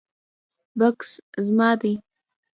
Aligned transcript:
بکس 0.79 1.09
زما 1.45 1.69
دی 1.81 1.93